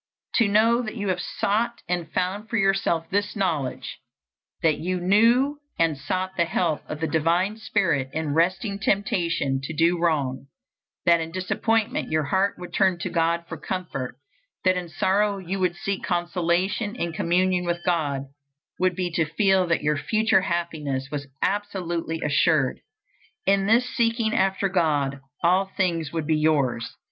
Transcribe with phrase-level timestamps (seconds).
[0.37, 3.99] To know that you had sought and found for yourself this knowledge,
[4.63, 9.75] that you knew and sought the help of the divine spirit in resisting temptation to
[9.75, 10.47] do wrong,
[11.05, 14.15] that in disappointment your heart would turn to God for comfort,
[14.65, 18.23] that in sorrow you would seek consolation in communion with God,
[18.79, 22.79] would be to feel that your future happiness was absolutely assured.
[23.45, 26.95] In this seeking after God, all things would be yours.